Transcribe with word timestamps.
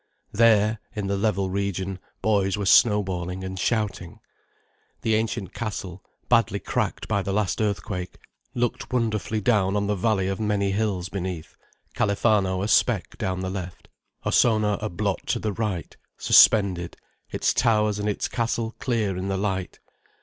There, 0.31 0.79
in 0.95 1.05
the 1.05 1.15
level 1.15 1.51
region, 1.51 1.99
boys 2.23 2.57
were 2.57 2.65
snowballing 2.65 3.43
and 3.43 3.59
shouting. 3.59 4.19
The 5.03 5.13
ancient 5.13 5.53
castle, 5.53 6.03
badly 6.27 6.57
cracked 6.57 7.07
by 7.07 7.21
the 7.21 7.31
last 7.31 7.61
earthquake, 7.61 8.17
looked 8.55 8.91
wonderfully 8.91 9.41
down 9.41 9.75
on 9.75 9.85
the 9.85 9.93
valley 9.93 10.27
of 10.27 10.39
many 10.39 10.71
hills 10.71 11.09
beneath, 11.09 11.55
Califano 11.95 12.63
a 12.63 12.67
speck 12.67 13.15
down 13.19 13.41
the 13.41 13.51
left, 13.51 13.89
Ossona 14.25 14.79
a 14.81 14.89
blot 14.89 15.27
to 15.27 15.37
the 15.37 15.53
right, 15.53 15.95
suspended, 16.17 16.97
its 17.29 17.53
towers 17.53 17.99
and 17.99 18.09
its 18.09 18.27
castle 18.27 18.73
clear 18.79 19.15
in 19.15 19.27
the 19.27 19.37
light. 19.37 19.79